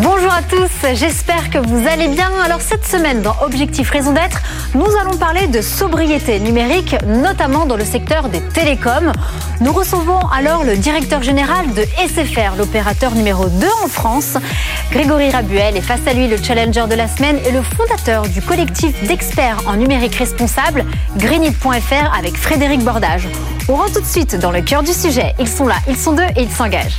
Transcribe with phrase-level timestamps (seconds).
[0.00, 2.30] Bonjour à tous, j'espère que vous allez bien.
[2.42, 4.40] Alors cette semaine dans Objectif Raison d'être,
[4.74, 9.12] nous allons parler de sobriété numérique, notamment dans le secteur des télécoms.
[9.60, 14.38] Nous recevons alors le directeur général de SFR, l'opérateur numéro 2 en France,
[14.90, 18.40] Grégory Rabuel, et face à lui le challenger de la semaine et le fondateur du
[18.40, 20.86] collectif d'experts en numérique responsable,
[21.18, 23.28] Greenit.fr avec Frédéric Bordage.
[23.68, 25.34] On rentre tout de suite dans le cœur du sujet.
[25.38, 26.98] Ils sont là, ils sont deux et ils s'engagent.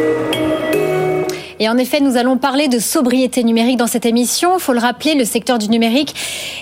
[1.61, 4.57] Et en effet, nous allons parler de sobriété numérique dans cette émission.
[4.57, 6.15] Il faut le rappeler, le secteur du numérique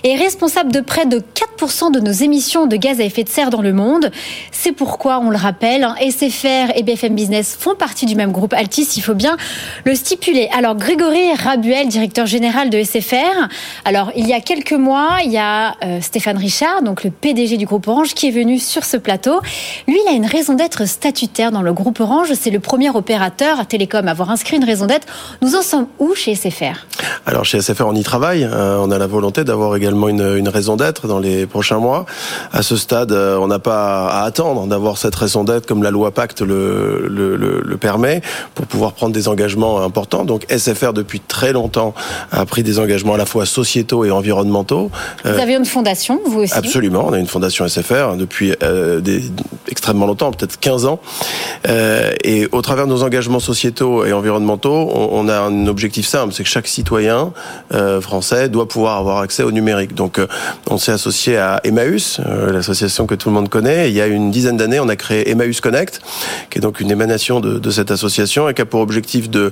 [0.03, 3.49] est responsable de près de 4% de nos émissions de gaz à effet de serre
[3.49, 4.11] dans le monde.
[4.51, 8.51] C'est pourquoi, on le rappelle, hein, SFR et BFM Business font partie du même groupe
[8.51, 8.89] Altis.
[8.97, 9.37] Il faut bien
[9.85, 10.49] le stipuler.
[10.53, 13.47] Alors, Grégory Rabuel, directeur général de SFR.
[13.85, 17.55] Alors, il y a quelques mois, il y a euh, Stéphane Richard, donc le PDG
[17.55, 19.39] du groupe Orange, qui est venu sur ce plateau.
[19.87, 22.33] Lui, il a une raison d'être statutaire dans le groupe Orange.
[22.33, 24.88] C'est le premier opérateur à télécom à avoir inscrit une raison
[25.41, 26.85] nous en sommes où chez SFR
[27.25, 28.43] Alors chez SFR, on y travaille.
[28.43, 32.05] Euh, on a la volonté d'avoir également une, une raison d'être dans les prochains mois.
[32.51, 35.91] À ce stade, euh, on n'a pas à attendre d'avoir cette raison d'être comme la
[35.91, 38.21] loi Pacte le, le, le, permet
[38.55, 40.25] pour pouvoir prendre des engagements importants.
[40.25, 41.93] Donc SFR, depuis très longtemps,
[42.31, 44.91] a pris des engagements à la fois sociétaux et environnementaux.
[45.23, 46.53] Vous avez une fondation, vous aussi?
[46.53, 49.23] Absolument, on a une fondation SFR depuis euh, des,
[49.69, 50.99] extrêmement longtemps, peut-être 15 ans.
[51.67, 56.33] Euh, et au travers de nos engagements sociétaux et environnementaux, on, a un objectif simple,
[56.33, 57.08] c'est que chaque citoyen
[57.73, 59.95] euh, français doit pouvoir avoir accès au numérique.
[59.95, 60.27] Donc, euh,
[60.69, 63.89] on s'est associé à Emmaüs, euh, l'association que tout le monde connaît.
[63.89, 66.01] il y a une dizaine d'années, on a créé Emmaüs Connect,
[66.49, 69.51] qui est donc une émanation de, de cette association et qui a pour objectif de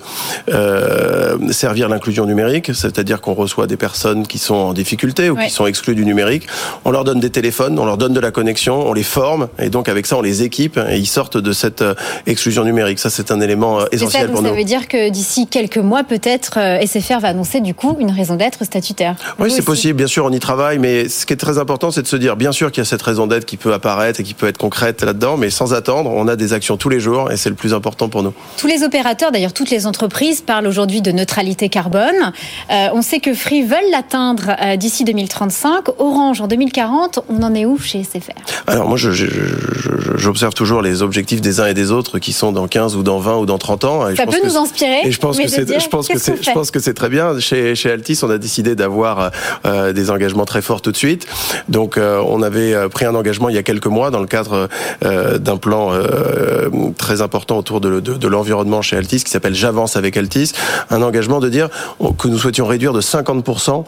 [1.51, 5.65] servir l'inclusion numérique, c'est-à-dire qu'on reçoit des personnes qui sont en difficulté ou qui sont
[5.65, 6.47] exclues du numérique.
[6.85, 9.69] On leur donne des téléphones, on leur donne de la connexion, on les forme et
[9.69, 11.83] donc avec ça, on les équipe et ils sortent de cette
[12.25, 12.99] exclusion numérique.
[12.99, 14.49] Ça, c'est un élément essentiel pour nous.
[14.49, 18.35] Ça veut dire que d'ici quelques mois, peut-être, SFR va annoncer du coup une raison
[18.35, 19.15] d'être statutaire.
[19.39, 19.95] Oui, c'est possible.
[19.95, 22.35] Bien sûr, on y travaille, mais ce qui est très important, c'est de se dire,
[22.35, 24.57] bien sûr qu'il y a cette raison d'être qui peut apparaître et qui peut être
[24.57, 27.55] concrète là-dedans, mais sans attendre, on a des actions tous les jours et c'est le
[27.55, 28.33] plus important pour nous.
[28.57, 32.33] Tous les opérateurs, d'ailleurs toutes les entreprises, parlent aujourd'hui de neutralité carbone.
[32.71, 35.99] Euh, on sait que Free veulent l'atteindre euh, d'ici 2035.
[35.99, 38.33] Orange en 2040, on en est où chez SFR
[38.67, 42.95] Alors moi, j'observe toujours les objectifs des uns et des autres qui sont dans 15
[42.95, 44.15] ou dans 20 ou dans 30 ans.
[44.15, 46.71] Ça peut nous inspirer et je pense que c'est, je pense que c'est, je pense
[46.71, 47.36] que c'est très bien.
[47.39, 49.31] Chez, Altis, on a décidé d'avoir
[49.65, 51.27] euh, des engagements très forts tout de suite.
[51.69, 54.27] Donc, euh, on avait euh, pris un engagement il y a quelques mois dans le
[54.27, 54.69] cadre
[55.03, 59.55] euh, d'un plan euh, très important autour de, de, de, l'environnement chez Altis qui s'appelle
[59.55, 60.51] J'avance avec Altis.
[60.89, 61.69] Un engagement de dire
[62.17, 63.85] que nous souhaitions réduire de 50%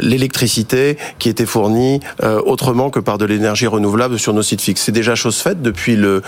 [0.00, 4.82] l'électricité qui était fournie autrement que par de l'énergie renouvelable sur nos sites fixes.
[4.82, 6.22] C'est déjà chose faite depuis le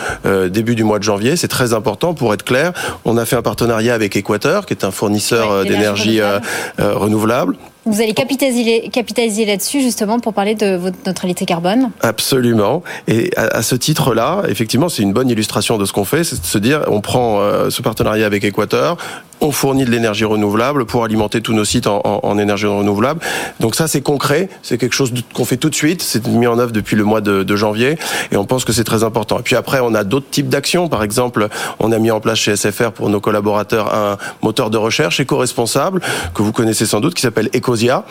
[0.48, 1.36] début du mois de janvier.
[1.36, 2.72] C'est très important pour être clair.
[3.04, 6.40] On a fait un partenariat avec Équateur, qui est un fournisseur euh, d'énergie euh,
[6.80, 7.56] euh, renouvelable.
[7.84, 11.90] Vous allez capitaliser, capitaliser là-dessus justement pour parler de votre neutralité carbone?
[12.02, 12.82] Absolument.
[13.06, 16.44] Et à, ce titre-là, effectivement, c'est une bonne illustration de ce qu'on fait, c'est de
[16.44, 17.40] se dire, on prend
[17.70, 18.98] ce partenariat avec Équateur,
[19.40, 23.20] on fournit de l'énergie renouvelable pour alimenter tous nos sites en, en, énergie renouvelable.
[23.60, 26.58] Donc ça, c'est concret, c'est quelque chose qu'on fait tout de suite, c'est mis en
[26.58, 27.98] œuvre depuis le mois de, de, janvier,
[28.32, 29.38] et on pense que c'est très important.
[29.38, 30.88] Et puis après, on a d'autres types d'actions.
[30.88, 34.76] Par exemple, on a mis en place chez SFR pour nos collaborateurs un moteur de
[34.76, 36.00] recherche éco-responsable
[36.34, 38.04] que vous connaissez sans doute, qui s'appelle Ecosia.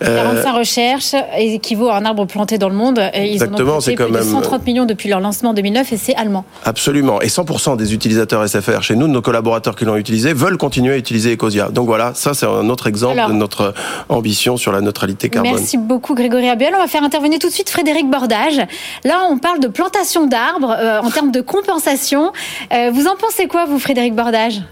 [0.00, 3.00] 45 euh, recherches équivaut à un arbre planté dans le monde.
[3.14, 6.44] Ils Exactement, c'est quand même 130 millions depuis leur lancement en 2009 et c'est allemand.
[6.64, 7.20] Absolument.
[7.20, 10.71] Et 100% des utilisateurs SFR chez nous, de nos collaborateurs qui l'ont utilisé, veulent continuer
[10.72, 11.68] continuer à utiliser Ecosia.
[11.68, 13.74] Donc voilà, ça c'est un autre exemple de notre
[14.08, 15.52] ambition sur la neutralité carbone.
[15.52, 16.72] Merci beaucoup Grégory Abiel.
[16.74, 18.56] On va faire intervenir tout de suite Frédéric Bordage.
[19.04, 22.32] Là, on parle de plantation d'arbres euh, en termes de compensation.
[22.72, 24.62] Euh, vous en pensez quoi, vous, Frédéric Bordage?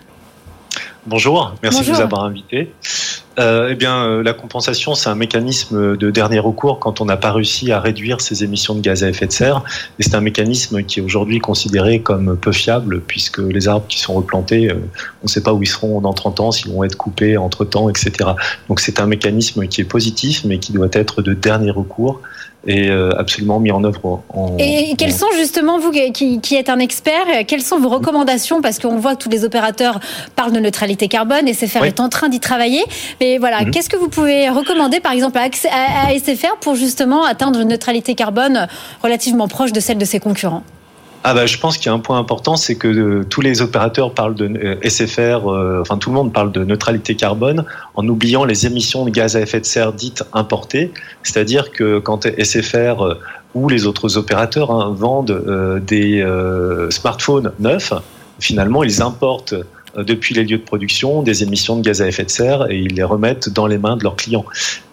[1.07, 2.73] Bonjour, merci de nous avoir invités.
[3.38, 7.17] Euh, eh bien, euh, la compensation, c'est un mécanisme de dernier recours quand on n'a
[7.17, 9.62] pas réussi à réduire ses émissions de gaz à effet de serre.
[9.99, 14.00] Et c'est un mécanisme qui est aujourd'hui considéré comme peu fiable, puisque les arbres qui
[14.00, 14.75] sont replantés, euh,
[15.23, 17.88] on ne sait pas où ils seront dans 30 ans, s'ils vont être coupés entre-temps,
[17.88, 18.31] etc.
[18.69, 22.21] Donc c'est un mécanisme qui est positif, mais qui doit être de dernier recours
[22.67, 24.23] est absolument mis en œuvre.
[24.29, 28.61] En, et quels sont justement, vous qui, qui, êtes un expert, quelles sont vos recommandations?
[28.61, 30.01] Parce qu'on voit que tous les opérateurs
[30.37, 32.85] parlent de neutralité carbone et SFR est en train d'y travailler.
[33.21, 33.71] Mais voilà, mhm.
[33.71, 38.15] qu'est-ce que vous pouvez recommander par exemple à, à SFR pour justement atteindre une neutralité
[38.15, 38.69] carbone
[39.03, 40.62] relativement proche de celle de ses concurrents?
[41.23, 43.61] Ah bah, je pense qu'il y a un point important, c'est que euh, tous les
[43.61, 48.09] opérateurs parlent de euh, SFR, euh, enfin tout le monde parle de neutralité carbone, en
[48.09, 50.93] oubliant les émissions de gaz à effet de serre dites importées.
[51.23, 53.17] C'est-à-dire que quand SFR
[53.55, 56.25] ou les autres opérateurs hein, vendent des
[56.91, 57.93] smartphones neufs,
[58.39, 59.55] finalement ils importent
[59.97, 62.95] depuis les lieux de production des émissions de gaz à effet de serre et ils
[62.95, 64.47] les remettent dans les mains de leurs clients.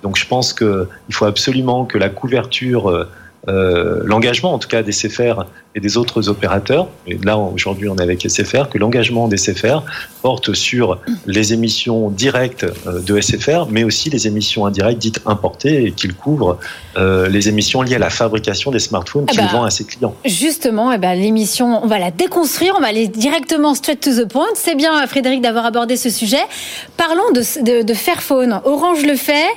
[0.03, 3.07] Donc je pense qu'il faut absolument que la couverture
[3.47, 7.95] euh, l'engagement, en tout cas des CFR et des autres opérateurs, et là aujourd'hui on
[7.95, 9.83] est avec SFR, que l'engagement des CFR
[10.21, 15.85] porte sur les émissions directes euh, de SFR, mais aussi les émissions indirectes dites importées
[15.85, 16.57] et qu'il couvre
[16.97, 19.85] euh, les émissions liées à la fabrication des smartphones eh qu'il ben, vend à ses
[19.85, 20.15] clients.
[20.25, 24.27] Justement, eh ben, l'émission, on va la déconstruire, on va aller directement straight to the
[24.27, 24.47] point.
[24.55, 26.43] C'est bien Frédéric d'avoir abordé ce sujet.
[26.97, 28.59] Parlons de, de, de Fairphone.
[28.65, 29.47] Orange le fait.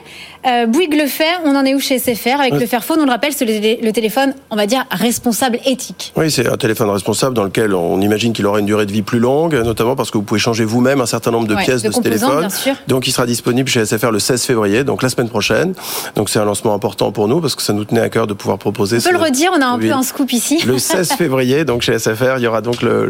[0.46, 3.10] Euh, Bouygues le fait, on en est où chez SFR Avec le Fairphone, on le
[3.10, 6.12] rappelle, c'est le, téléphone, on va dire, responsable éthique.
[6.16, 9.02] Oui, c'est un téléphone responsable dans lequel on imagine qu'il aura une durée de vie
[9.02, 11.90] plus longue, notamment parce que vous pouvez changer vous-même un certain nombre de pièces de,
[11.90, 12.48] ce téléphone.
[12.88, 15.74] Donc il sera disponible chez SFR le 16 février, donc la semaine prochaine.
[16.16, 18.32] Donc c'est un lancement important pour nous parce que ça nous tenait à cœur de
[18.32, 18.98] pouvoir proposer.
[18.98, 20.62] On peut le redire, on a un peu un scoop ici.
[20.66, 23.04] Le 16 février, donc chez SFR, il y aura donc le,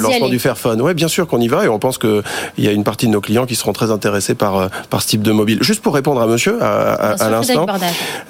[0.00, 0.82] lancement du Fairphone.
[0.82, 2.22] Oui, bien sûr qu'on y va et on pense qu'il
[2.58, 5.08] y a une partie de nos clients qui seront très intéressés par, euh, par ce
[5.08, 5.58] type de mobile.
[5.62, 6.73] Juste pour répondre à monsieur, à
[7.30, 7.66] l'instant,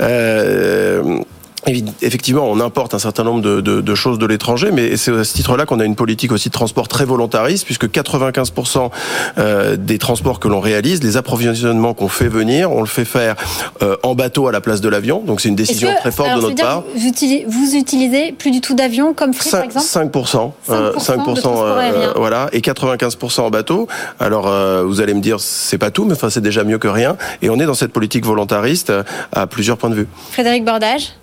[0.01, 1.19] euh,
[1.67, 5.25] Effectivement, on importe un certain nombre de, de, de choses de l'étranger, mais c'est à
[5.25, 8.91] ce titre-là qu'on a une politique aussi de transport très volontariste, puisque 95%
[9.39, 13.37] euh, des transports que l'on réalise, les approvisionnements qu'on fait venir, on le fait faire
[13.83, 15.21] euh, en bateau à la place de l'avion.
[15.21, 16.85] Donc c'est une décision très forte de notre part.
[16.95, 22.13] Vous utilisez, vous utilisez plus du tout d'avion comme frais, par exemple 5%, 5%, euh,
[22.17, 23.89] voilà, et 95% en bateau.
[24.21, 24.51] Alors
[24.85, 27.17] vous allez me dire, c'est pas tout, mais enfin c'est déjà mieux que rien.
[27.43, 28.93] Et on est dans cette politique volontariste
[29.33, 30.09] à plusieurs points de vue.
[30.31, 31.15] Frédéric Bordage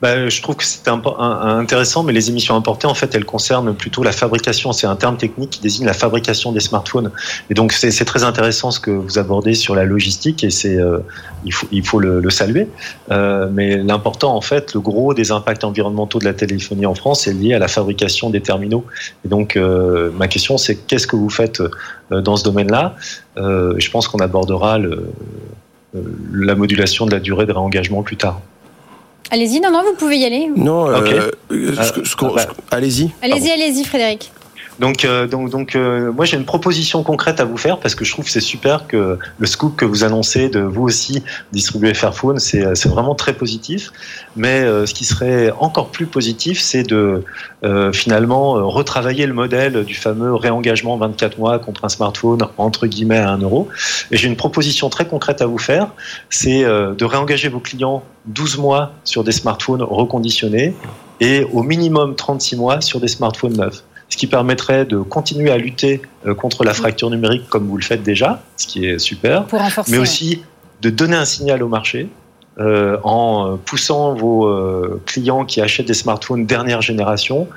[0.00, 4.02] bah, je trouve que c'est intéressant, mais les émissions importées, en fait, elles concernent plutôt
[4.02, 4.72] la fabrication.
[4.72, 7.10] C'est un terme technique qui désigne la fabrication des smartphones.
[7.50, 10.98] Et donc, c'est très intéressant ce que vous abordez sur la logistique, et c'est euh,
[11.44, 12.68] il faut, il faut le, le saluer.
[13.10, 17.26] Euh, mais l'important, en fait, le gros des impacts environnementaux de la téléphonie en France
[17.26, 18.84] est lié à la fabrication des terminaux.
[19.24, 22.94] Et donc, euh, ma question, c'est qu'est-ce que vous faites euh, dans ce domaine-là?
[23.36, 25.12] Je pense qu'on abordera le,
[26.32, 28.40] la modulation de la durée de réengagement plus tard.
[29.30, 30.50] Allez-y, non, non, vous pouvez y aller.
[30.54, 32.46] Non, euh, bah.
[32.70, 33.10] allez-y.
[33.22, 34.32] Allez-y, allez-y, Frédéric.
[34.78, 38.04] Donc, euh, donc, donc euh, moi j'ai une proposition concrète à vous faire parce que
[38.04, 41.22] je trouve que c'est super que le scoop que vous annoncez de vous aussi
[41.52, 43.90] distribuer Fairphone, c'est vraiment très positif.
[44.36, 47.24] Mais ce qui serait encore plus positif, c'est de
[47.92, 53.30] finalement retravailler le modèle du fameux réengagement 24 mois contre un smartphone entre guillemets à
[53.30, 53.68] 1 euro.
[54.10, 55.88] Et j'ai une proposition très concrète à vous faire,
[56.30, 60.74] c'est de réengager vos clients 12 mois sur des smartphones reconditionnés
[61.20, 63.82] et au minimum 36 mois sur des smartphones neufs.
[64.08, 67.82] Ce qui permettrait de continuer à lutter euh, contre la fracture numérique comme vous le
[67.82, 69.44] faites déjà, ce qui est super,
[69.88, 70.42] mais aussi
[70.80, 72.08] de donner un signal au marché
[72.58, 77.48] euh, en poussant vos euh, clients qui achètent des smartphones dernière génération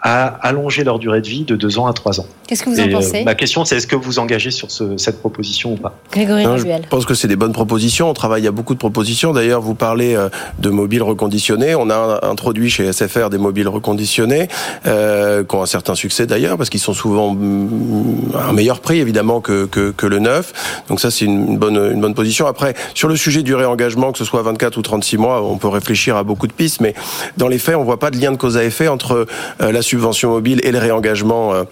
[0.00, 2.26] à allonger leur durée de vie de deux ans à trois ans.
[2.46, 4.96] Qu'est-ce que vous en euh, pensez Ma question, c'est est-ce que vous engagez sur ce,
[4.96, 8.08] cette proposition ou pas Grégory non, Je pense que c'est des bonnes propositions.
[8.08, 9.32] On travaille à beaucoup de propositions.
[9.32, 11.74] D'ailleurs, vous parlez euh, de mobiles reconditionnés.
[11.74, 14.48] On a introduit chez SFR des mobiles reconditionnés
[14.86, 18.80] euh, qui ont un certain succès d'ailleurs parce qu'ils sont souvent mm, à un meilleur
[18.80, 20.82] prix évidemment que, que, que le neuf.
[20.88, 22.46] Donc ça, c'est une bonne, une bonne position.
[22.46, 25.68] Après, sur le sujet du réengagement, que ce soit 24 ou 36 mois, on peut
[25.68, 26.94] réfléchir à beaucoup de pistes, mais
[27.36, 29.26] dans les faits, on voit pas de lien de cause à effet entre
[29.60, 29.97] euh, la subvention
[30.30, 31.64] mobile et le réengagement euh,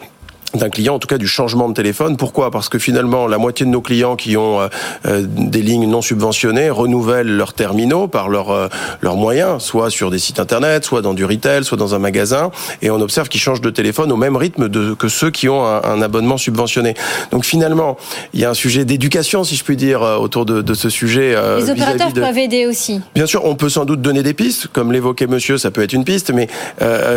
[0.54, 2.16] d'un client, en tout cas du changement de téléphone.
[2.16, 2.50] Pourquoi?
[2.50, 4.68] Parce que finalement, la moitié de nos clients qui ont euh,
[5.06, 8.68] euh, des lignes non subventionnées renouvellent leurs terminaux par leurs euh,
[9.00, 12.50] leurs moyens, soit sur des sites internet, soit dans du retail, soit dans un magasin,
[12.80, 15.64] et on observe qu'ils changent de téléphone au même rythme de, que ceux qui ont
[15.64, 16.94] un, abonnement subventionné.
[17.30, 17.96] Donc finalement,
[18.32, 21.34] il y a un sujet d'éducation, si je puis dire, autour de, de ce sujet.
[21.58, 23.00] Les opérateurs peuvent aider aussi.
[23.14, 25.94] Bien sûr, on peut sans doute donner des pistes, comme l'évoquait Monsieur, ça peut être
[25.94, 26.48] une piste, mais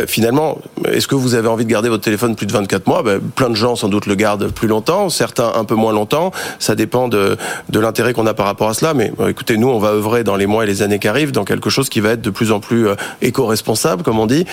[0.06, 0.58] finalement,
[0.90, 3.02] est-ce que vous avez envie de garder votre téléphone plus de 24 mois?
[3.02, 6.32] Ben, plein de gens sans doute le gardent plus longtemps, certains un peu moins longtemps.
[6.58, 7.36] Ça dépend de,
[7.68, 8.94] de l'intérêt qu'on a par rapport à cela.
[8.94, 11.44] Mais écoutez, nous, on va œuvrer dans les mois et les années qui arrivent dans
[11.44, 14.46] quelque chose qui va être de plus en plus euh, éco-responsable, comme on dit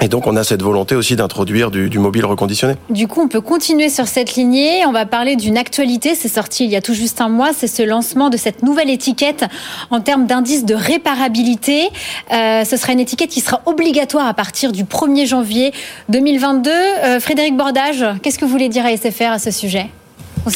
[0.00, 2.74] Et donc on a cette volonté aussi d'introduire du, du, mobile reconditionné.
[2.90, 4.86] Du coup, on peut continuer sur cette lignée.
[4.86, 6.14] On va parler d'une actualité.
[6.14, 7.50] C'est sorti il y a tout juste un mois.
[7.52, 9.44] C'est ce lancement de cette nouvelle étiquette
[9.90, 11.88] en termes d'indice de réparabilité.
[12.32, 15.72] Euh, ce sera une étiquette qui sera obligatoire à partir du 1er janvier
[16.08, 16.70] 2022.
[16.70, 19.88] Euh, Frédéric Bordage, qu'est-ce que vous voulez dire à SFR à ce sujet?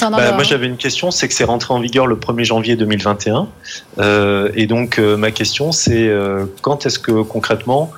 [0.00, 3.48] Bah, moi j'avais une question, c'est que c'est rentré en vigueur le 1er janvier 2021.
[3.98, 7.96] Euh, et donc euh, ma question c'est euh, quand est-ce que concrètement euh,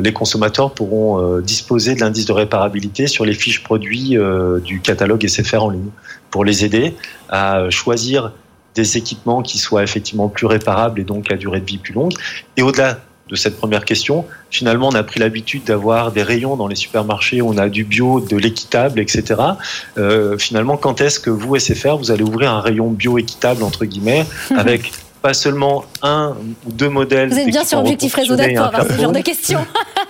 [0.00, 4.80] les consommateurs pourront euh, disposer de l'indice de réparabilité sur les fiches produits euh, du
[4.80, 5.90] catalogue SFR en ligne
[6.30, 6.94] pour les aider
[7.28, 8.32] à choisir
[8.74, 12.12] des équipements qui soient effectivement plus réparables et donc à durée de vie plus longue.
[12.56, 16.68] Et au-delà de cette première question, finalement, on a pris l'habitude d'avoir des rayons dans
[16.68, 19.40] les supermarchés, on a du bio, de l'équitable, etc.
[19.96, 23.84] Euh, finalement, quand est-ce que vous, SFR, vous allez ouvrir un rayon bio équitable, entre
[23.84, 24.92] guillemets, avec
[25.22, 26.34] pas seulement un
[26.66, 27.30] ou deux modèles.
[27.30, 29.64] Vous êtes bien sur objectif réseau pour avoir ce genre de questions.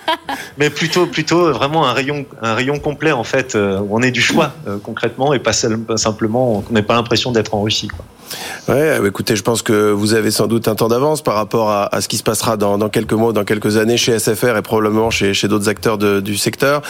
[0.59, 4.11] mais plutôt, plutôt vraiment un rayon, un rayon complet en fait, euh, où on est
[4.11, 7.89] du choix euh, concrètement et pas simplement, on n'ait pas l'impression d'être enrichi.
[7.89, 8.05] Quoi.
[8.69, 11.71] Ouais, bah, écoutez, je pense que vous avez sans doute un temps d'avance par rapport
[11.71, 15.11] à, ce qui se passera dans, quelques mois, dans quelques années chez SFR et probablement
[15.11, 16.83] chez, d'autres acteurs du secteur.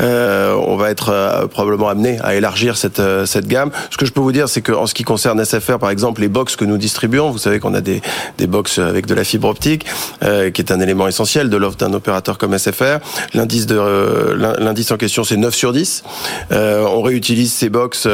[0.00, 3.70] Euh, on va être euh, probablement amené à élargir cette, euh, cette gamme.
[3.90, 6.28] Ce que je peux vous dire, c'est qu'en ce qui concerne SFR, par exemple, les
[6.28, 8.02] box que nous distribuons, vous savez qu'on a des,
[8.38, 9.86] des box avec de la fibre optique,
[10.22, 12.98] euh, qui est un élément essentiel de l'offre d'un opérateur comme SFR.
[13.34, 13.78] L'indice de
[14.58, 16.02] l'indice en question, c'est 9 sur 10.
[16.50, 18.06] on réutilise ces box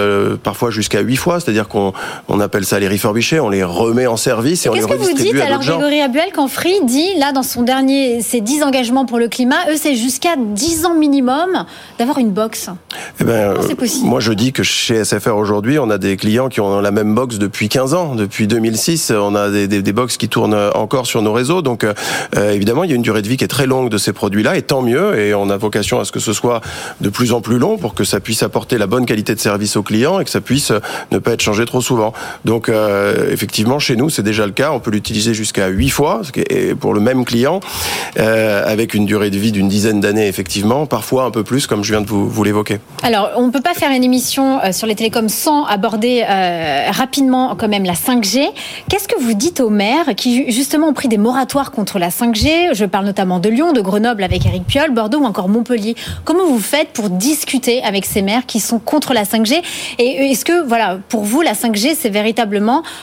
[0.42, 1.92] parfois jusqu'à 8 fois, c'est-à-dire qu'on
[2.28, 5.22] on appelle ça les refurbisher, on les remet en service et, on les redistribue Qu'est-ce
[5.22, 8.62] que vous dites alors Grégory Abuel quand Free dit là dans son dernier ses 10
[8.62, 11.64] engagements pour le climat, eux c'est jusqu'à 10 ans minimum
[11.98, 12.70] d'avoir une box.
[13.20, 16.48] Eh ben, c'est possible Moi je dis que chez SFR aujourd'hui, on a des clients
[16.48, 19.92] qui ont la même box depuis 15 ans, depuis 2006, on a des, des, des
[19.92, 23.22] box qui tournent encore sur nos réseaux donc euh, évidemment, il y a une durée
[23.22, 25.56] de vie qui est très longue de ces produits-là et tant mieux et on a
[25.56, 26.60] vocation à ce que ce soit
[27.00, 29.76] de plus en plus long pour que ça puisse apporter la bonne qualité de service
[29.76, 30.72] aux clients et que ça puisse
[31.12, 32.12] ne pas être changé trop souvent.
[32.44, 34.72] Donc euh, effectivement, chez nous, c'est déjà le cas.
[34.72, 36.22] On peut l'utiliser jusqu'à 8 fois
[36.80, 37.60] pour le même client,
[38.18, 41.84] euh, avec une durée de vie d'une dizaine d'années, effectivement, parfois un peu plus, comme
[41.84, 42.78] je viens de vous, vous l'évoquer.
[43.02, 46.90] Alors, on ne peut pas faire une émission euh, sur les télécoms sans aborder euh,
[46.90, 48.46] rapidement quand même la 5G.
[48.88, 52.74] Qu'est-ce que vous dites aux maires qui justement ont pris des moratoires contre la 5G
[52.74, 55.94] Je parle notamment de Lyon, de Grenoble avec Eric Piolle, Bordeaux ou encore Montpellier.
[56.24, 59.62] Comment vous faites pour discuter avec ces maires qui sont contre la 5G
[59.98, 62.45] Et est-ce que, voilà, pour vous, la 5G, c'est véritablement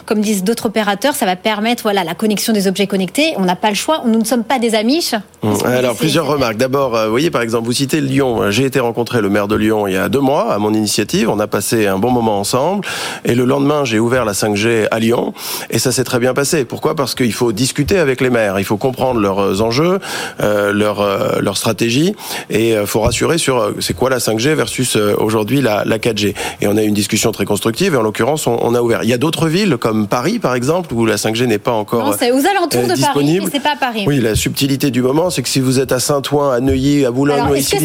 [0.05, 3.33] comme disent d'autres opérateurs, ça va permettre voilà la connexion des objets connectés.
[3.37, 4.03] On n'a pas le choix.
[4.05, 5.15] Nous ne sommes pas des amiches.
[5.41, 5.53] Mmh.
[5.65, 6.57] Alors plusieurs remarques.
[6.57, 8.51] D'abord, euh, vous voyez par exemple, vous citez Lyon.
[8.51, 11.29] J'ai été rencontrer le maire de Lyon il y a deux mois à mon initiative.
[11.29, 12.85] On a passé un bon moment ensemble.
[13.25, 15.33] Et le lendemain, j'ai ouvert la 5G à Lyon
[15.69, 16.65] et ça s'est très bien passé.
[16.65, 16.95] Pourquoi?
[16.95, 18.59] Parce qu'il faut discuter avec les maires.
[18.59, 19.99] Il faut comprendre leurs enjeux,
[20.41, 22.15] euh, leur euh, leur stratégie
[22.49, 26.33] et il faut rassurer sur c'est quoi la 5G versus aujourd'hui la, la 4G.
[26.61, 29.03] Et on a eu une discussion très constructive et en l'occurrence, on, on a ouvert.
[29.03, 32.05] Il y a d'autres villes comme Paris, par exemple, où la 5G n'est pas encore
[32.05, 34.05] non, c'est aux alentours de Paris, mais c'est pas Paris.
[34.07, 37.11] Oui, la subtilité du moment, c'est que si vous êtes à Saint-Ouen, à Neuilly, à
[37.11, 37.77] Boulogne, ici,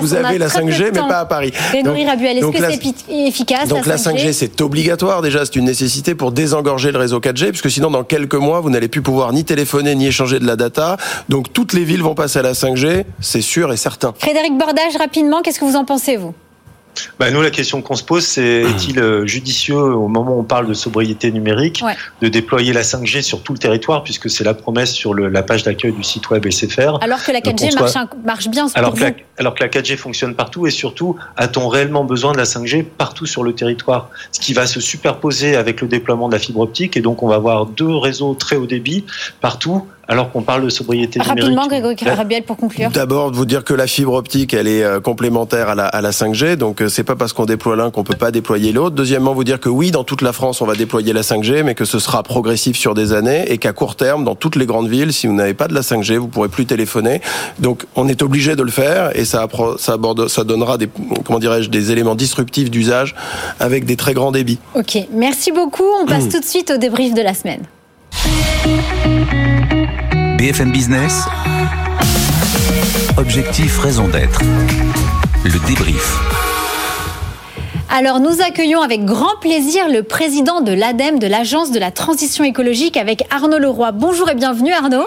[0.00, 1.52] vous avez la 5G, mais pas à Paris.
[2.04, 6.32] Rabuel, est-ce que c'est efficace Donc la 5G, c'est obligatoire déjà, c'est une nécessité pour
[6.32, 9.94] désengorger le réseau 4G, puisque sinon dans quelques mois, vous n'allez plus pouvoir ni téléphoner
[9.94, 10.96] ni échanger de la data.
[11.28, 14.14] Donc toutes les villes vont passer à la 5G, c'est sûr et certain.
[14.18, 16.34] Frédéric Bordage, rapidement, qu'est-ce que vous en pensez vous?
[17.18, 20.44] Bah, nous, la question qu'on se pose, c'est est-il euh, judicieux au moment où on
[20.44, 21.82] parle de sobriété numérique
[22.20, 25.42] de déployer la 5G sur tout le territoire, puisque c'est la promesse sur le, la
[25.42, 26.98] page d'accueil du site web SFR.
[27.02, 28.66] Alors que la 4G marche, marche, bien.
[28.74, 32.38] Alors que, la, alors que la 4G fonctionne partout et surtout, a-t-on réellement besoin de
[32.38, 34.10] la 5G partout sur le territoire?
[34.32, 37.28] Ce qui va se superposer avec le déploiement de la fibre optique et donc on
[37.28, 39.04] va avoir deux réseaux très haut débit
[39.40, 41.42] partout alors qu'on parle de sobriété numérique.
[41.42, 42.90] Rapidement, Grégory Rabiel, pour conclure.
[42.90, 46.10] D'abord, vous dire que la fibre optique, elle est euh, complémentaire à la, à la
[46.10, 48.96] 5G, donc euh, c'est pas parce qu'on déploie l'un qu'on peut pas déployer l'autre.
[48.96, 51.74] Deuxièmement, vous dire que oui, dans toute la France, on va déployer la 5G, mais
[51.74, 54.88] que ce sera progressif sur des années et qu'à court terme, dans toutes les grandes
[54.88, 57.20] villes, si vous n'avez pas de la 5G, vous pourrez plus téléphoner.
[57.58, 59.46] Donc, on est obligé de le faire et ça,
[59.78, 60.88] ça, aborde, ça donnera des,
[61.24, 63.14] comment dirais-je, des éléments disruptifs d'usage
[63.60, 64.58] avec des très grands débits.
[64.74, 65.84] Ok, merci beaucoup.
[66.02, 67.62] On passe tout de suite au débrief de la semaine.
[70.38, 71.24] BFM Business.
[73.16, 74.40] Objectif, raison d'être.
[75.44, 76.18] Le débrief.
[77.90, 82.44] Alors nous accueillons avec grand plaisir le président de l'ADEME, de l'Agence de la transition
[82.44, 83.92] écologique, avec Arnaud Leroy.
[83.92, 85.06] Bonjour et bienvenue Arnaud.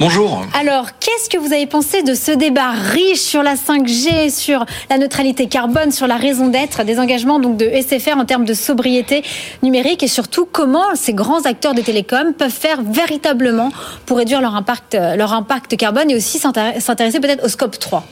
[0.00, 0.46] Bonjour.
[0.58, 4.96] Alors, qu'est-ce que vous avez pensé de ce débat riche sur la 5G, sur la
[4.96, 9.22] neutralité carbone, sur la raison d'être des engagements donc de SFR en termes de sobriété
[9.62, 13.70] numérique et surtout comment ces grands acteurs de télécom peuvent faire véritablement
[14.06, 18.02] pour réduire leur impact, leur impact carbone et aussi s'intéresser peut-être au scope 3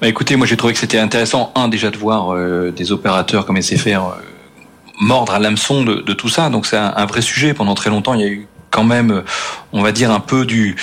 [0.00, 3.46] bah écoutez, moi j'ai trouvé que c'était intéressant, un déjà de voir euh, des opérateurs
[3.46, 4.12] comme SFR euh,
[5.00, 6.50] mordre à l'hameçon de, de, tout ça.
[6.50, 7.54] Donc c'est un, un, vrai sujet.
[7.54, 9.22] Pendant très longtemps, il y a eu quand même,
[9.72, 10.76] on va dire, un peu du,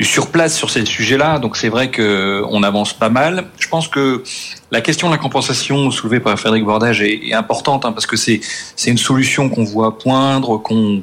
[0.00, 1.38] surplace sur ces sujets-là.
[1.38, 3.46] Donc c'est vrai que on avance pas mal.
[3.58, 4.22] Je pense que
[4.70, 8.40] la question de la compensation soulevée par Frédéric Bordage est, importante hein, parce que c'est
[8.86, 11.02] une solution qu'on voit poindre, qu'on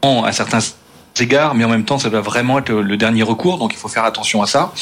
[0.00, 0.60] prend à certains
[1.20, 3.58] égards, mais en même temps, ça doit vraiment être le dernier recours.
[3.58, 4.72] Donc il faut faire attention à ça.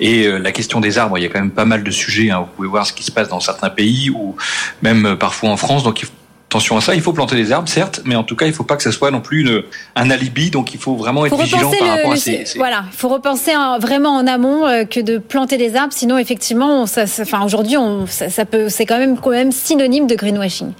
[0.00, 2.30] Et euh, la question des arbres, il y a quand même pas mal de sujets.
[2.30, 2.40] Hein.
[2.40, 4.36] Vous pouvez voir ce qui se passe dans certains pays ou
[4.82, 5.82] même euh, parfois en France.
[5.82, 6.06] Donc
[6.48, 6.94] attention à ça.
[6.94, 8.82] Il faut planter des arbres, certes, mais en tout cas, il ne faut pas que
[8.82, 9.62] ce soit non plus une,
[9.96, 10.50] un alibi.
[10.50, 14.16] Donc, il faut vraiment être vigilant par rapport à ces, Voilà, il faut repenser vraiment
[14.16, 15.92] en amont euh, que de planter des arbres.
[15.92, 17.76] Sinon, effectivement, ça, enfin, aujourd'hui,
[18.06, 20.72] ça, ça, peut, c'est quand même, quand même synonyme de greenwashing.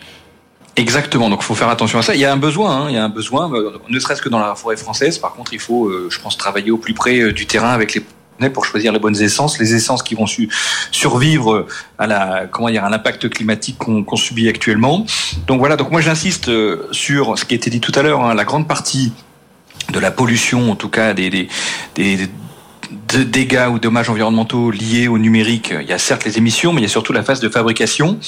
[0.76, 2.14] Exactement, donc il faut faire attention à ça.
[2.14, 3.50] Il y a un besoin, hein, il y a un besoin,
[3.88, 5.18] ne serait-ce que dans la forêt française.
[5.18, 8.04] Par contre, il faut, je pense, travailler au plus près du terrain avec les
[8.52, 10.49] pour choisir les bonnes essences, les essences qui vont su
[10.92, 11.66] survivre
[11.99, 15.04] à la comment dire à l'impact climatique qu'on subit actuellement.
[15.47, 18.25] Donc voilà, donc moi j'insiste euh, sur ce qui a été dit tout à l'heure,
[18.25, 19.12] hein, la grande partie
[19.92, 21.49] de la pollution, en tout cas des,
[23.14, 25.73] dégâts ou dommages environnementaux liés au numérique.
[25.80, 28.18] Il y a certes les émissions, mais il y a surtout la phase de fabrication,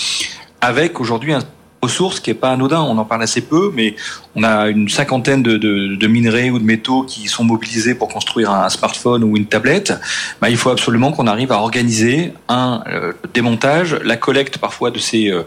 [0.61, 1.43] avec aujourd'hui un
[1.83, 2.83] ressources qui est pas anodin.
[2.83, 3.97] On en parle assez peu, mais
[4.35, 8.09] on a une cinquantaine de, de, de minerais ou de métaux qui sont mobilisés pour
[8.09, 9.93] construire un smartphone ou une tablette.
[10.41, 14.99] Bah, il faut absolument qu'on arrive à organiser un euh, démontage, la collecte parfois de
[14.99, 15.43] ces euh,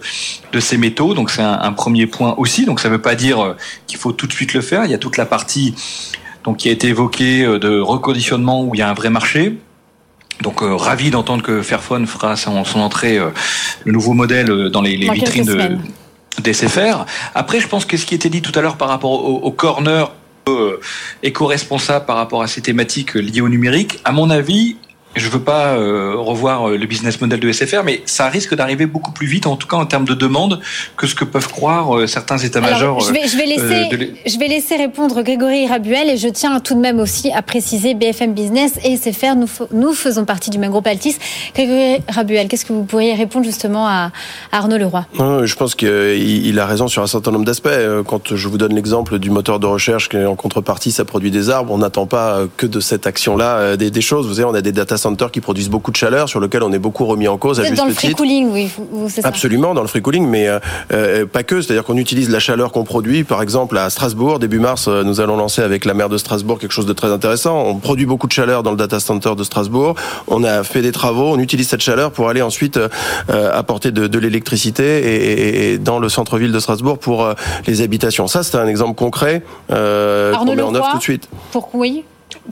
[0.51, 1.13] de ces métaux.
[1.13, 2.65] Donc c'est un, un, premier point aussi.
[2.65, 3.55] Donc ça ne veut pas dire euh,
[3.87, 4.85] qu'il faut tout de suite le faire.
[4.85, 5.75] Il y a toute la partie
[6.43, 9.57] donc qui a été évoquée de reconditionnement où il y a un vrai marché.
[10.41, 13.17] Donc ravi d'entendre que Fairphone fera son, son entrée,
[13.85, 15.77] le nouveau modèle dans les, les vitrines de,
[16.41, 17.05] d'SFR.
[17.35, 19.51] Après, je pense que ce qui était dit tout à l'heure par rapport au, au
[19.51, 20.11] corner
[20.49, 20.79] euh,
[21.21, 24.75] éco-responsable par rapport à ces thématiques liées au numérique, à mon avis,
[25.15, 28.85] je veux pas euh, revoir euh, le business model de SFR, mais ça risque d'arriver
[28.85, 30.59] beaucoup plus vite, en tout cas en termes de demande,
[30.97, 33.01] que ce que peuvent croire euh, certains états-majors.
[33.01, 36.73] Je vais, je, vais laisser, je vais laisser répondre Grégory Rabuel et je tiens tout
[36.73, 40.71] de même aussi à préciser BFM Business et SFR, nous, nous faisons partie du même
[40.71, 41.17] groupe Altis.
[41.53, 44.11] Grégory Rabuel, qu'est-ce que vous pourriez répondre justement à,
[44.51, 45.05] Arnaud Leroy?
[45.19, 47.69] Je pense qu'il a raison sur un certain nombre d'aspects.
[48.07, 51.49] Quand je vous donne l'exemple du moteur de recherche qui en contrepartie ça produit des
[51.49, 54.27] arbres, on n'attend pas que de cette action-là des, des choses.
[54.27, 56.71] Vous savez, on a des data centers qui produisent beaucoup de chaleur, sur lequel on
[56.71, 57.59] est beaucoup remis en cause.
[57.59, 58.69] Vous à juste dans le free cooling, oui,
[59.09, 59.21] ça.
[59.23, 60.59] Absolument, dans le free cooling, mais euh,
[60.91, 61.61] euh, pas que.
[61.61, 65.19] C'est-à-dire qu'on utilise la chaleur qu'on produit, par exemple à Strasbourg, début mars, euh, nous
[65.21, 67.63] allons lancer avec la maire de Strasbourg quelque chose de très intéressant.
[67.65, 69.95] On produit beaucoup de chaleur dans le data center de Strasbourg.
[70.27, 72.79] On a fait des travaux, on utilise cette chaleur pour aller ensuite
[73.29, 77.27] apporter de, de l'électricité et, et, dans le centre-ville de Strasbourg pour
[77.67, 78.27] les habitations.
[78.27, 81.29] Ça, c'est un exemple concret euh, qu'on met en œuvre tout de suite.
[81.51, 82.03] Pour oui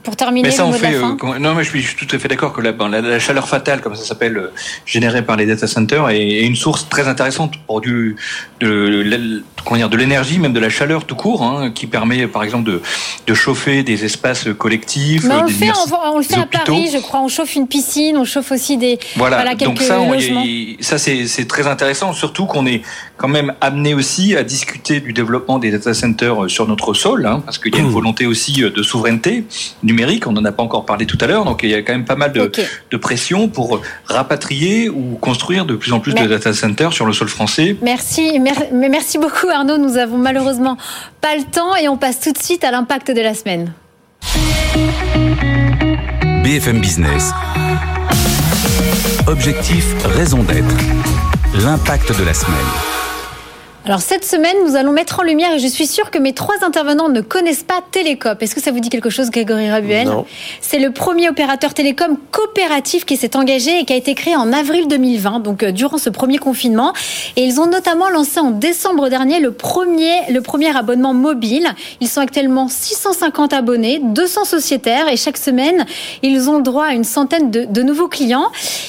[0.02, 0.94] pour terminer, mais ça, on fait.
[0.94, 3.94] Euh, non, mais je suis, tout à fait d'accord que la, la, chaleur fatale, comme
[3.94, 4.52] ça s'appelle, euh,
[4.86, 8.16] générée par les data centers, est, est, une source très intéressante pour du
[8.60, 12.42] de, comment dire, de l'énergie, même de la chaleur tout court, hein, qui permet, par
[12.42, 12.80] exemple, de,
[13.26, 15.24] de chauffer des espaces collectifs.
[15.24, 15.70] Mais on, le fait,
[16.10, 17.20] on, le fait à Paris, je crois.
[17.20, 18.98] On chauffe une piscine, on chauffe aussi des.
[19.16, 19.36] Voilà.
[19.36, 19.98] voilà donc ça,
[20.80, 22.80] ça c'est très intéressant, surtout qu'on est
[23.18, 27.26] quand même amené aussi à discuter du développement des data centers euh, sur notre sol,
[27.26, 27.90] hein, parce qu'il y a une mmh.
[27.90, 29.44] volonté aussi de souveraineté
[29.82, 30.26] numérique.
[30.26, 32.04] On n'en a pas encore parlé tout à l'heure, donc il y a quand même
[32.04, 32.50] pas mal de,
[32.90, 37.12] de, pression pour rapatrier ou construire de plus en plus de data centers sur le
[37.12, 37.76] sol français.
[37.82, 38.40] Merci,
[38.72, 39.78] merci beaucoup Arnaud.
[39.78, 40.76] Nous avons malheureusement
[41.20, 43.72] pas le temps et on passe tout de suite à l'impact de la semaine.
[46.44, 47.32] BFM Business.
[49.26, 50.76] Objectif, raison d'être.
[51.64, 53.01] L'impact de la semaine.
[53.84, 56.54] Alors cette semaine, nous allons mettre en lumière, et je suis sûre que mes trois
[56.64, 58.40] intervenants ne connaissent pas Télécop.
[58.40, 60.24] Est-ce que ça vous dit quelque chose, Grégory Rabuel Non.
[60.60, 64.52] C'est le premier opérateur télécom coopératif qui s'est engagé et qui a été créé en
[64.52, 66.92] avril 2020, donc euh, durant ce premier confinement.
[67.34, 71.66] Et ils ont notamment lancé en décembre dernier le premier, le premier abonnement mobile.
[72.00, 75.86] Ils sont actuellement 650 abonnés, 200 sociétaires, et chaque semaine,
[76.22, 78.46] ils ont droit à une centaine de, de nouveaux clients.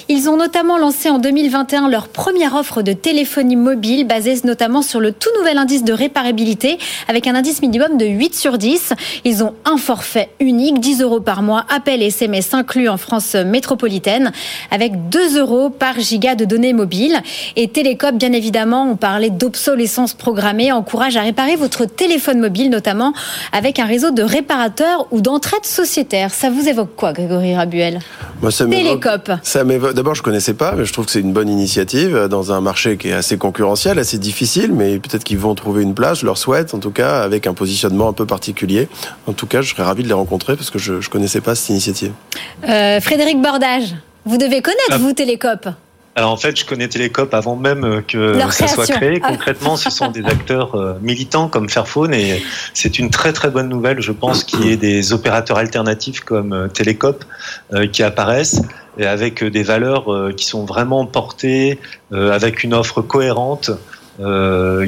[0.07, 4.99] Ils ont notamment lancé en 2021 leur première offre de téléphonie mobile, basée notamment sur
[4.99, 8.93] le tout nouvel indice de réparabilité avec un indice minimum de 8 sur 10.
[9.25, 13.35] Ils ont un forfait unique, 10 euros par mois, appel et SMS inclus en France
[13.35, 14.31] métropolitaine,
[14.71, 17.19] avec 2 euros par giga de données mobiles.
[17.55, 23.13] Et Télécop, bien évidemment, on parlait d'obsolescence programmée, encourage à réparer votre téléphone mobile, notamment
[23.51, 26.33] avec un réseau de réparateurs ou d'entraide sociétaire.
[26.33, 27.99] Ça vous évoque quoi, Grégory Rabuel?
[28.41, 29.31] Moi, ça Télécop.
[29.41, 32.61] Ça D'abord, je connaissais pas, mais je trouve que c'est une bonne initiative dans un
[32.61, 36.25] marché qui est assez concurrentiel, assez difficile, mais peut-être qu'ils vont trouver une place, je
[36.25, 38.87] leur souhaite, en tout cas, avec un positionnement un peu particulier.
[39.27, 41.55] En tout cas, je serais ravi de les rencontrer parce que je ne connaissais pas
[41.55, 42.11] cette initiative.
[42.67, 44.97] Euh, Frédéric Bordage, vous devez connaître, ah.
[44.97, 45.67] vous, Télécop
[46.15, 49.19] alors en fait, je connais Télécop avant même euh, que ça soit créé.
[49.23, 49.29] Ah.
[49.29, 52.43] Concrètement, ce sont des acteurs euh, militants comme Fairphone et
[52.75, 56.69] c'est une très très bonne nouvelle, je pense, qu'il y ait des opérateurs alternatifs comme
[56.71, 57.25] Télécop
[57.91, 58.61] qui apparaissent
[58.99, 60.05] et avec des valeurs
[60.37, 61.79] qui sont vraiment portées,
[62.11, 63.71] avec une offre cohérente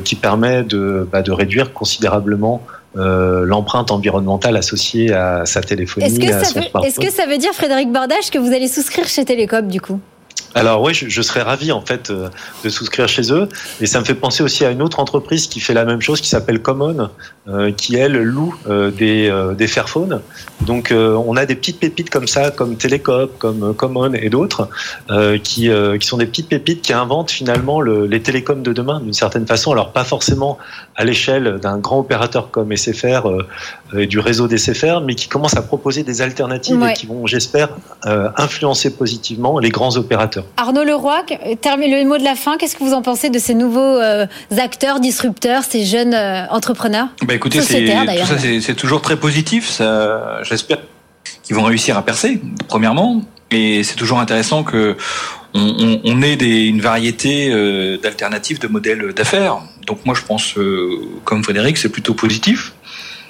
[0.03, 2.61] qui permet de, bah, de réduire considérablement
[2.95, 6.05] l'empreinte environnementale associée à sa téléphonie.
[6.05, 9.99] Est-ce que, ça veut dire, Frédéric Bordage, que vous allez souscrire chez Télécop du coup?
[10.55, 12.29] Alors oui, je, serais ravi en fait euh,
[12.63, 13.49] de souscrire chez eux.
[13.81, 16.21] Et ça me fait penser aussi à une autre entreprise qui fait la même chose,
[16.21, 17.09] qui s'appelle Common,
[17.49, 20.21] euh, qui elle loue euh, des, des Fairphones.
[20.61, 24.69] Donc on a des petites pépites comme ça, comme Telecop, comme Common et d'autres,
[25.43, 29.13] qui, qui sont des petites pépites qui inventent finalement le, les télécoms de demain d'une
[29.13, 29.73] certaine façon.
[29.73, 30.57] Alors pas forcément
[30.95, 33.27] à l'échelle d'un grand opérateur comme SFR
[33.97, 37.27] et du réseau des SFR, mais qui commencent à proposer des alternatives et qui vont,
[37.27, 37.69] j'espère,
[38.37, 40.45] influencer positivement les grands opérateurs.
[40.57, 41.23] Arnaud Leroy,
[41.61, 42.57] termine le mot de la fin.
[42.57, 44.25] Qu'est-ce que vous en pensez de ces nouveaux euh,
[44.57, 49.81] acteurs, disrupteurs, ces jeunes euh, entrepreneurs bah écoutez, tout ça, c'est toujours très positif.
[50.43, 50.77] J'espère
[51.43, 53.21] qu'ils vont réussir à percer, premièrement.
[53.51, 54.97] Et c'est toujours intéressant que
[55.53, 56.33] on, ait
[56.67, 59.59] une variété euh, d'alternatives, de modèles d'affaires.
[59.87, 60.55] Donc moi, je pense,
[61.23, 62.73] comme Frédéric, c'est plutôt positif.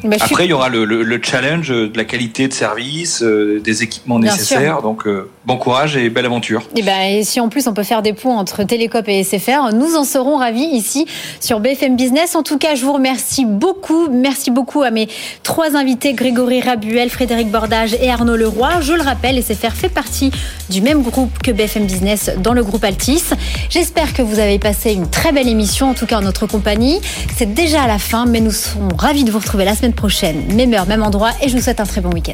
[0.03, 4.19] Bah, Après, il y aura le, challenge de la qualité de service, euh, des équipements
[4.19, 4.81] nécessaires.
[4.81, 6.63] Donc, euh, bon courage et belle aventure.
[6.75, 9.73] Et, ben, et si en plus on peut faire des ponts entre Télécop et SFR,
[9.73, 11.05] nous en serons ravis ici
[11.39, 12.35] sur BFM Business.
[12.35, 14.07] En tout cas, je vous remercie beaucoup.
[14.09, 15.07] Merci beaucoup à mes
[15.43, 18.81] trois invités, Grégory Rabuel, Frédéric Bordage et Arnaud Leroy.
[18.81, 20.31] Je le rappelle, SFR fait partie
[20.69, 23.23] du même groupe que BFM Business dans le groupe Altis.
[23.69, 26.99] J'espère que vous avez passé une très belle émission, en tout cas en notre compagnie.
[27.35, 30.53] C'est déjà à la fin, mais nous serons ravis de vous retrouver la semaine prochaine,
[30.55, 32.33] même heure, même endroit, et je vous souhaite un très bon week-end.